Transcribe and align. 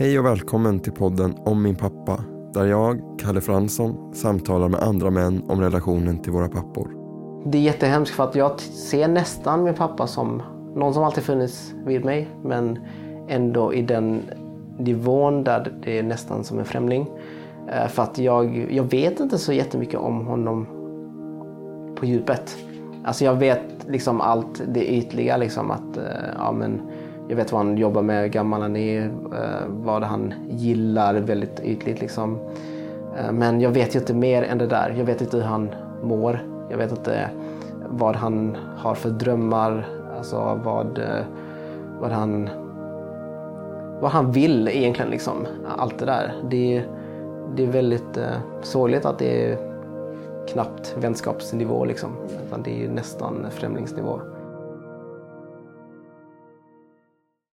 Hej 0.00 0.18
och 0.18 0.26
välkommen 0.26 0.80
till 0.80 0.92
podden 0.92 1.34
Om 1.44 1.62
min 1.62 1.76
pappa 1.76 2.24
där 2.54 2.66
jag, 2.66 3.00
Kalle 3.18 3.40
Fransson, 3.40 4.14
samtalar 4.14 4.68
med 4.68 4.80
andra 4.80 5.10
män 5.10 5.42
om 5.48 5.60
relationen 5.60 6.18
till 6.18 6.32
våra 6.32 6.48
pappor. 6.48 6.90
Det 7.46 7.58
är 7.58 7.62
jättehemskt 7.62 8.14
för 8.14 8.24
att 8.24 8.34
jag 8.34 8.60
ser 8.60 9.08
nästan 9.08 9.64
min 9.64 9.74
pappa 9.74 10.06
som 10.06 10.42
någon 10.74 10.94
som 10.94 11.04
alltid 11.04 11.24
funnits 11.24 11.74
vid 11.84 12.04
mig 12.04 12.28
men 12.44 12.78
ändå 13.28 13.74
i 13.74 13.82
den 13.82 14.22
nivån 14.78 15.44
där 15.44 15.72
det 15.82 15.98
är 15.98 16.02
nästan 16.02 16.44
som 16.44 16.58
en 16.58 16.64
främling. 16.64 17.10
Eh, 17.68 17.88
för 17.88 18.02
att 18.02 18.18
jag, 18.18 18.72
jag 18.72 18.84
vet 18.84 19.20
inte 19.20 19.38
så 19.38 19.52
jättemycket 19.52 20.00
om 20.00 20.26
honom 20.26 20.66
på 21.96 22.06
djupet. 22.06 22.56
Alltså 23.04 23.24
jag 23.24 23.34
vet 23.34 23.86
liksom 23.88 24.20
allt 24.20 24.62
det 24.68 24.92
ytliga 24.92 25.36
liksom 25.36 25.70
att 25.70 25.96
eh, 25.96 26.04
ja, 26.38 26.52
men 26.52 26.80
jag 27.30 27.36
vet 27.36 27.52
vad 27.52 27.66
han 27.66 27.76
jobbar 27.76 28.02
med, 28.02 28.22
hur 28.22 28.28
gammal 28.28 28.62
han 28.62 28.76
är, 28.76 29.04
eh, 29.04 29.66
vad 29.68 30.02
han 30.02 30.34
gillar 30.48 31.14
väldigt 31.14 31.60
ytligt 31.60 32.00
liksom. 32.00 32.38
Eh, 33.18 33.32
men 33.32 33.60
jag 33.60 33.70
vet 33.70 33.94
ju 33.94 33.98
inte 33.98 34.14
mer 34.14 34.42
än 34.42 34.58
det 34.58 34.66
där. 34.66 34.94
Jag 34.98 35.04
vet 35.04 35.20
inte 35.20 35.36
hur 35.36 35.44
han 35.44 35.68
mår. 36.02 36.40
Jag 36.70 36.78
vet 36.78 36.90
inte 36.90 37.30
vad 37.88 38.16
han 38.16 38.56
har 38.76 38.94
för 38.94 39.10
drömmar, 39.10 39.88
alltså 40.16 40.60
vad, 40.64 40.98
eh, 40.98 41.24
vad 42.00 42.10
han 42.10 42.48
vad 44.00 44.10
han 44.10 44.32
vill 44.32 44.68
egentligen. 44.68 45.10
Liksom. 45.10 45.46
Allt 45.78 45.98
det 45.98 46.06
där. 46.06 46.34
Det, 46.50 46.84
det 47.56 47.62
är 47.62 47.72
väldigt 47.72 48.18
sorgligt 48.62 49.04
att 49.04 49.18
det 49.18 49.50
är 49.50 49.58
knappt 50.48 50.94
vänskapsnivå. 50.98 51.84
Liksom. 51.84 52.10
Utan 52.46 52.62
det 52.62 52.84
är 52.84 52.88
nästan 52.88 53.46
främlingsnivå. 53.50 54.20